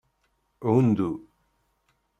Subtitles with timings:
[0.69, 1.09] Hundu.